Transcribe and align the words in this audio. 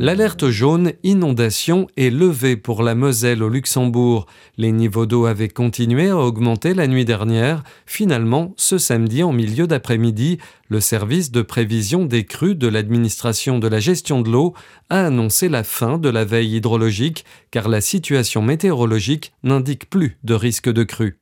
L'alerte 0.00 0.48
jaune 0.48 0.92
inondation 1.02 1.88
est 1.96 2.10
levée 2.10 2.56
pour 2.56 2.84
la 2.84 2.94
Moselle 2.94 3.42
au 3.42 3.48
Luxembourg. 3.48 4.26
Les 4.56 4.70
niveaux 4.70 5.06
d'eau 5.06 5.26
avaient 5.26 5.48
continué 5.48 6.08
à 6.10 6.16
augmenter 6.16 6.72
la 6.72 6.86
nuit 6.86 7.04
dernière. 7.04 7.64
Finalement, 7.84 8.54
ce 8.56 8.78
samedi 8.78 9.24
en 9.24 9.32
milieu 9.32 9.66
d'après-midi, 9.66 10.38
le 10.68 10.80
service 10.80 11.32
de 11.32 11.42
prévision 11.42 12.04
des 12.04 12.24
crues 12.24 12.54
de 12.54 12.68
l'administration 12.68 13.58
de 13.58 13.66
la 13.66 13.80
gestion 13.80 14.20
de 14.20 14.30
l'eau 14.30 14.54
a 14.88 15.04
annoncé 15.04 15.48
la 15.48 15.64
fin 15.64 15.98
de 15.98 16.08
la 16.08 16.24
veille 16.24 16.54
hydrologique 16.54 17.24
car 17.50 17.68
la 17.68 17.80
situation 17.80 18.40
météorologique 18.40 19.32
n'indique 19.42 19.90
plus 19.90 20.16
de 20.22 20.34
risque 20.34 20.72
de 20.72 20.84
crue. 20.84 21.18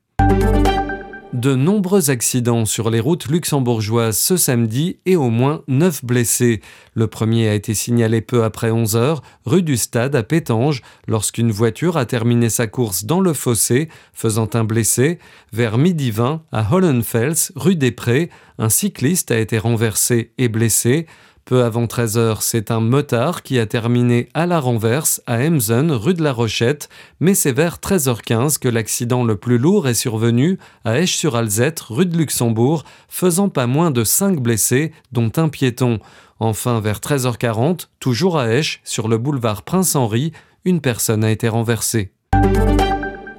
De 1.36 1.54
nombreux 1.54 2.08
accidents 2.08 2.64
sur 2.64 2.88
les 2.88 2.98
routes 2.98 3.26
luxembourgeoises 3.26 4.16
ce 4.16 4.38
samedi 4.38 4.96
et 5.04 5.16
au 5.16 5.28
moins 5.28 5.64
9 5.68 6.02
blessés. 6.02 6.62
Le 6.94 7.08
premier 7.08 7.46
a 7.46 7.52
été 7.52 7.74
signalé 7.74 8.22
peu 8.22 8.42
après 8.42 8.70
11 8.70 8.96
heures, 8.96 9.20
rue 9.44 9.62
du 9.62 9.76
Stade 9.76 10.16
à 10.16 10.22
Pétange, 10.22 10.80
lorsqu'une 11.06 11.50
voiture 11.50 11.98
a 11.98 12.06
terminé 12.06 12.48
sa 12.48 12.66
course 12.68 13.04
dans 13.04 13.20
le 13.20 13.34
fossé, 13.34 13.90
faisant 14.14 14.48
un 14.54 14.64
blessé. 14.64 15.18
Vers 15.52 15.76
midi 15.76 16.10
20, 16.10 16.42
à 16.52 16.74
Hollenfels, 16.74 17.52
rue 17.54 17.76
des 17.76 17.92
Prés, 17.92 18.30
un 18.56 18.70
cycliste 18.70 19.30
a 19.30 19.38
été 19.38 19.58
renversé 19.58 20.32
et 20.38 20.48
blessé. 20.48 21.06
Peu 21.46 21.62
avant 21.62 21.86
13 21.86 22.18
heures, 22.18 22.42
c'est 22.42 22.72
un 22.72 22.80
motard 22.80 23.44
qui 23.44 23.60
a 23.60 23.66
terminé 23.66 24.28
à 24.34 24.46
la 24.46 24.58
renverse 24.58 25.22
à 25.28 25.38
Emsen, 25.46 25.92
rue 25.92 26.14
de 26.14 26.24
la 26.24 26.32
Rochette, 26.32 26.88
mais 27.20 27.36
c'est 27.36 27.52
vers 27.52 27.76
13h15 27.76 28.58
que 28.58 28.68
l'accident 28.68 29.22
le 29.22 29.36
plus 29.36 29.56
lourd 29.56 29.86
est 29.86 29.94
survenu 29.94 30.58
à 30.84 30.98
Esch-sur-Alzette, 30.98 31.78
rue 31.82 32.06
de 32.06 32.18
Luxembourg, 32.18 32.82
faisant 33.08 33.48
pas 33.48 33.68
moins 33.68 33.92
de 33.92 34.02
5 34.02 34.40
blessés, 34.40 34.90
dont 35.12 35.30
un 35.36 35.48
piéton. 35.48 36.00
Enfin, 36.40 36.80
vers 36.80 36.98
13h40, 36.98 37.86
toujours 38.00 38.40
à 38.40 38.48
Esch, 38.52 38.80
sur 38.82 39.06
le 39.06 39.16
boulevard 39.16 39.62
Prince-Henri, 39.62 40.32
une 40.64 40.80
personne 40.80 41.22
a 41.22 41.30
été 41.30 41.48
renversée. 41.48 42.10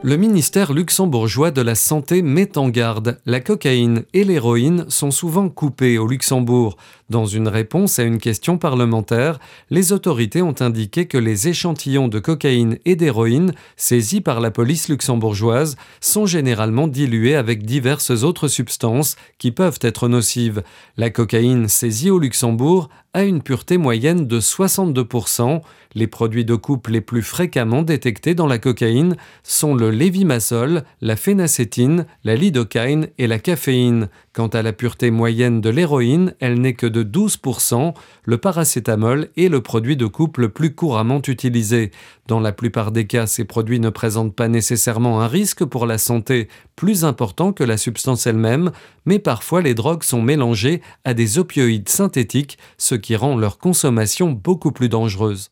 Le 0.04 0.16
ministère 0.16 0.74
luxembourgeois 0.74 1.50
de 1.50 1.62
la 1.62 1.74
Santé 1.74 2.22
met 2.22 2.60
en 2.60 2.70
garde. 2.70 3.20
La 3.26 3.40
cocaïne 3.40 4.04
et 4.14 4.24
l'héroïne 4.24 4.86
sont 4.90 5.10
souvent 5.10 5.50
coupées 5.50 5.98
au 5.98 6.06
Luxembourg. 6.06 6.78
Dans 7.10 7.26
une 7.26 7.48
réponse 7.48 7.98
à 7.98 8.04
une 8.04 8.20
question 8.20 8.60
parlementaire, 8.60 9.40
les 9.72 9.94
autorités 9.94 10.44
ont 10.44 10.54
indiqué 10.60 11.08
que 11.08 11.18
les 11.18 11.48
échantillons 11.48 12.10
de 12.10 12.20
cocaïne 12.20 12.78
et 12.86 12.96
d'héroïne 12.96 13.54
saisis 13.76 14.22
par 14.22 14.40
la 14.40 14.52
police 14.52 14.88
luxembourgeoise 14.88 15.78
sont 16.00 16.28
généralement 16.28 16.88
dilués 16.88 17.36
avec 17.36 17.66
diverses 17.66 18.24
autres 18.24 18.50
substances 18.50 19.16
qui 19.40 19.52
peuvent 19.52 19.80
être 19.82 20.08
nocives. 20.08 20.62
La 20.96 21.10
cocaïne 21.10 21.68
saisie 21.68 22.12
au 22.12 22.20
Luxembourg 22.20 22.90
a 23.14 23.24
une 23.24 23.42
pureté 23.42 23.78
moyenne 23.78 24.28
de 24.28 24.40
62%. 24.40 25.62
Les 25.96 26.08
produits 26.08 26.46
de 26.46 26.56
coupe 26.56 26.88
les 26.88 27.02
plus 27.02 27.24
fréquemment 27.24 27.82
détectés 27.82 28.36
dans 28.36 28.46
la 28.46 28.60
cocaïne 28.60 29.16
sont 29.42 29.74
le 29.74 29.87
lévimasol, 29.90 30.84
la 31.02 31.16
phénacétine, 31.16 32.06
la 32.24 32.36
lidocaïne 32.36 33.08
et 33.18 33.28
la 33.28 33.40
caféine. 33.40 34.10
Quant 34.34 34.48
à 34.48 34.62
la 34.62 34.74
pureté 34.74 35.12
moyenne 35.12 35.62
de 35.62 35.70
l'héroïne, 35.70 36.34
elle 36.40 36.62
n'est 36.62 36.74
que 36.74 36.86
de 36.88 37.04
12%. 37.04 37.94
Le 38.24 38.38
paracétamol 38.38 39.30
est 39.36 39.50
le 39.50 39.62
produit 39.62 39.98
de 39.98 40.06
coupe 40.06 40.38
le 40.38 40.50
plus 40.50 40.76
couramment 40.76 41.22
utilisé. 41.28 41.92
Dans 42.28 42.40
la 42.40 42.52
plupart 42.52 42.92
des 42.92 43.08
cas, 43.08 43.26
ces 43.26 43.46
produits 43.46 43.80
ne 43.80 43.90
présentent 43.90 44.36
pas 44.36 44.48
nécessairement 44.48 45.22
un 45.22 45.28
risque 45.28 45.66
pour 45.66 45.86
la 45.86 45.98
santé 45.98 46.48
plus 46.76 47.04
important 47.04 47.54
que 47.54 47.64
la 47.64 47.78
substance 47.78 48.28
elle-même, 48.28 48.72
mais 49.06 49.20
parfois 49.20 49.62
les 49.62 49.74
drogues 49.74 50.04
sont 50.04 50.22
mélangées 50.22 50.82
à 51.04 51.14
des 51.14 51.40
opioïdes 51.40 51.90
synthétiques, 51.90 52.58
ce 52.78 52.96
qui 52.96 53.16
rend 53.16 53.38
leur 53.38 53.58
consommation 53.58 54.32
beaucoup 54.32 54.72
plus 54.72 54.90
dangereuse. 54.90 55.50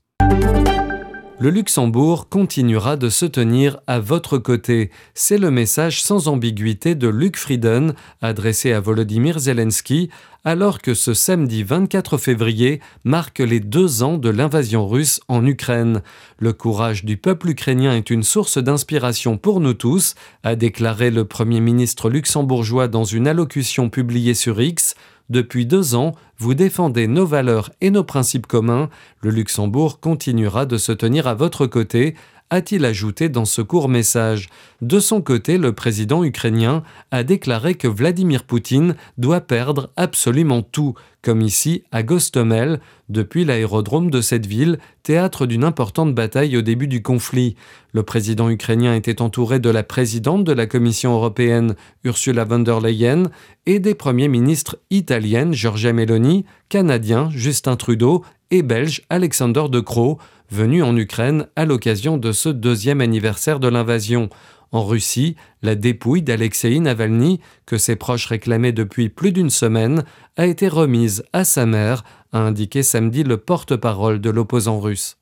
Le 1.37 1.49
Luxembourg 1.49 2.29
continuera 2.29 2.95
de 2.95 3.09
se 3.09 3.25
tenir 3.25 3.77
à 3.87 3.99
votre 3.99 4.37
côté. 4.37 4.89
C'est 5.13 5.37
le 5.37 5.51
message 5.51 6.01
sans 6.01 6.29
ambiguïté 6.29 6.95
de 6.95 7.09
Luc 7.09 7.35
Frieden 7.35 7.93
adressé 8.21 8.71
à 8.71 8.79
Volodymyr 8.79 9.37
Zelensky 9.37 10.09
alors 10.45 10.79
que 10.79 10.93
ce 10.93 11.13
samedi 11.13 11.63
24 11.63 12.17
février 12.17 12.79
marque 13.03 13.39
les 13.39 13.59
deux 13.59 14.01
ans 14.01 14.17
de 14.17 14.29
l'invasion 14.29 14.87
russe 14.87 15.19
en 15.27 15.45
Ukraine. 15.45 16.03
Le 16.39 16.53
courage 16.53 17.03
du 17.03 17.17
peuple 17.17 17.49
ukrainien 17.49 17.95
est 17.95 18.11
une 18.11 18.23
source 18.23 18.57
d'inspiration 18.57 19.37
pour 19.37 19.59
nous 19.59 19.73
tous, 19.73 20.15
a 20.43 20.55
déclaré 20.55 21.11
le 21.11 21.25
Premier 21.25 21.59
ministre 21.59 22.09
luxembourgeois 22.09 22.87
dans 22.87 23.03
une 23.03 23.27
allocution 23.27 23.89
publiée 23.89 24.35
sur 24.35 24.61
X. 24.61 24.95
Depuis 25.29 25.65
deux 25.65 25.95
ans, 25.95 26.13
vous 26.37 26.53
défendez 26.53 27.07
nos 27.07 27.25
valeurs 27.25 27.71
et 27.81 27.89
nos 27.89 28.03
principes 28.03 28.45
communs. 28.45 28.89
Le 29.21 29.31
Luxembourg 29.31 29.99
continuera 29.99 30.65
de 30.65 30.77
se 30.77 30.91
tenir 30.91 31.27
à 31.27 31.33
votre 31.33 31.65
côté, 31.65 32.15
a-t-il 32.49 32.85
ajouté 32.85 33.29
dans 33.29 33.45
ce 33.45 33.61
court 33.61 33.89
message. 33.89 34.49
De 34.81 34.99
son 34.99 35.21
côté, 35.21 35.57
le 35.57 35.73
président 35.73 36.23
ukrainien 36.23 36.83
a 37.11 37.23
déclaré 37.23 37.75
que 37.75 37.87
Vladimir 37.87 38.43
Poutine 38.43 38.95
doit 39.17 39.41
perdre 39.41 39.91
absolument 39.95 40.61
tout, 40.61 40.93
comme 41.21 41.41
ici 41.41 41.83
à 41.91 42.03
Gostomel, 42.03 42.79
depuis 43.09 43.45
l'aérodrome 43.45 44.11
de 44.11 44.21
cette 44.21 44.45
ville, 44.45 44.77
théâtre 45.01 45.47
d'une 45.47 45.63
importante 45.63 46.13
bataille 46.13 46.55
au 46.55 46.61
début 46.61 46.87
du 46.87 47.01
conflit. 47.01 47.55
Le 47.93 48.03
président 48.03 48.49
ukrainien 48.49 48.93
était 48.93 49.21
entouré 49.21 49.59
de 49.59 49.69
la 49.69 49.83
présidente 49.83 50.43
de 50.43 50.51
la 50.51 50.67
Commission 50.67 51.13
européenne, 51.13 51.75
Ursula 52.03 52.43
von 52.43 52.59
der 52.59 52.79
Leyen, 52.79 53.23
et 53.65 53.79
des 53.79 53.95
premiers 53.95 54.27
ministres 54.27 54.77
italiennes, 54.91 55.53
Giorgia 55.53 55.93
Meloni, 55.93 56.45
canadien, 56.69 57.29
Justin 57.31 57.75
Trudeau, 57.75 58.23
et 58.51 58.61
belge, 58.61 59.01
Alexander 59.09 59.63
De 59.69 59.79
Croo, 59.79 60.17
venu 60.51 60.83
en 60.83 60.95
Ukraine 60.95 61.47
à 61.55 61.65
l'occasion 61.65 62.17
de 62.17 62.31
ce 62.31 62.49
deuxième 62.49 63.01
anniversaire 63.01 63.59
de 63.59 63.67
l'invasion. 63.67 64.29
En 64.71 64.83
Russie, 64.83 65.35
la 65.61 65.75
dépouille 65.75 66.21
d'Alexei 66.21 66.79
Navalny, 66.79 67.39
que 67.65 67.77
ses 67.77 67.95
proches 67.95 68.27
réclamaient 68.27 68.73
depuis 68.73 69.09
plus 69.09 69.31
d'une 69.31 69.49
semaine, 69.49 70.03
a 70.37 70.45
été 70.45 70.67
remise 70.67 71.23
à 71.33 71.43
sa 71.43 71.65
mère, 71.65 72.03
a 72.33 72.39
indiqué 72.39 72.83
samedi 72.83 73.23
le 73.23 73.37
porte-parole 73.37 74.19
de 74.19 74.29
l'opposant 74.29 74.79
russe. 74.79 75.17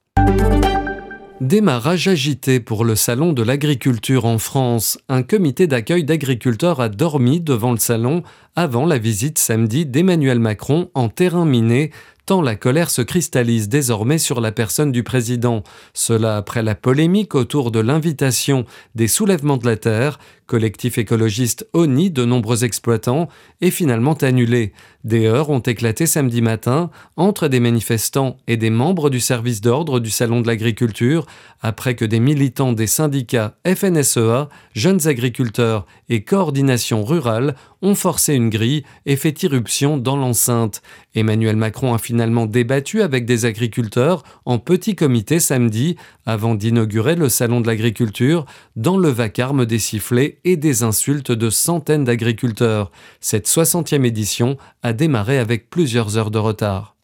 Démarrage 1.41 2.07
agité 2.07 2.61
pour 2.61 2.85
le 2.85 2.95
Salon 2.95 3.33
de 3.33 3.43
l'agriculture 3.43 4.23
en 4.25 4.37
France. 4.37 4.97
Un 5.09 5.23
comité 5.23 5.67
d'accueil 5.67 6.05
d'agriculteurs 6.05 6.79
a 6.79 6.87
dormi 6.87 7.41
devant 7.41 7.71
le 7.71 7.79
salon 7.79 8.23
avant 8.55 8.85
la 8.85 8.97
visite 8.97 9.37
samedi 9.37 9.85
d'Emmanuel 9.85 10.39
Macron 10.39 10.89
en 10.93 11.09
terrain 11.09 11.43
miné 11.43 11.91
tant 12.25 12.41
la 12.41 12.55
colère 12.55 12.89
se 12.89 13.01
cristallise 13.01 13.69
désormais 13.69 14.17
sur 14.17 14.41
la 14.41 14.51
personne 14.51 14.91
du 14.91 15.03
président. 15.03 15.63
Cela 15.93 16.37
après 16.37 16.63
la 16.63 16.75
polémique 16.75 17.35
autour 17.35 17.71
de 17.71 17.79
l'invitation 17.79 18.65
des 18.95 19.07
soulèvements 19.07 19.57
de 19.57 19.65
la 19.65 19.75
terre, 19.75 20.19
collectif 20.45 20.97
écologiste 20.97 21.67
ONI 21.73 22.11
de 22.11 22.25
nombreux 22.25 22.63
exploitants, 22.63 23.27
est 23.61 23.71
finalement 23.71 24.13
annulé. 24.13 24.73
Des 25.03 25.25
heures 25.25 25.49
ont 25.49 25.59
éclaté 25.59 26.05
samedi 26.05 26.41
matin 26.41 26.91
entre 27.17 27.47
des 27.47 27.59
manifestants 27.59 28.37
et 28.47 28.57
des 28.57 28.69
membres 28.69 29.09
du 29.09 29.19
service 29.19 29.61
d'ordre 29.61 29.99
du 29.99 30.09
Salon 30.09 30.41
de 30.41 30.47
l'agriculture, 30.47 31.25
après 31.61 31.95
que 31.95 32.05
des 32.05 32.19
militants 32.19 32.73
des 32.73 32.87
syndicats 32.87 33.55
FNSEA, 33.65 34.49
Jeunes 34.73 35.07
agriculteurs 35.07 35.85
et 36.09 36.23
Coordination 36.23 37.03
rurale 37.03 37.55
ont 37.83 37.93
forcé 37.93 38.33
une 38.33 38.49
grille 38.49 38.83
et 39.05 39.15
fait 39.15 39.43
irruption 39.43 39.97
dans 39.97 40.15
l'enceinte. 40.15 40.81
Emmanuel 41.13 41.55
Macron 41.55 41.93
a 41.93 41.99
finalement 41.99 42.47
débattu 42.47 43.03
avec 43.03 43.25
des 43.25 43.45
agriculteurs 43.45 44.23
en 44.45 44.57
petit 44.57 44.95
comité 44.95 45.39
samedi 45.39 45.97
avant 46.25 46.55
d'inaugurer 46.55 47.15
le 47.15 47.29
Salon 47.29 47.61
de 47.61 47.67
l'agriculture 47.67 48.45
dans 48.75 48.97
le 48.97 49.09
vacarme 49.09 49.65
des 49.67 49.79
sifflets 49.79 50.39
et 50.45 50.57
des 50.57 50.81
insultes 50.81 51.31
de 51.31 51.49
centaines 51.51 52.05
d'agriculteurs. 52.05 52.89
Cette 53.19 53.47
60e 53.47 54.05
édition 54.05 54.57
a 54.81 54.93
démarré 54.93 55.37
avec 55.37 55.69
plusieurs 55.69 56.17
heures 56.17 56.31
de 56.31 56.39
retard. 56.39 56.95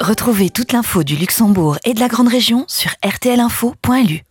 Retrouvez 0.00 0.50
toute 0.50 0.72
l'info 0.72 1.02
du 1.04 1.16
Luxembourg 1.16 1.78
et 1.84 1.94
de 1.94 2.00
la 2.00 2.08
Grande 2.08 2.28
Région 2.28 2.64
sur 2.66 2.90
rtlinfo.lu. 3.04 4.22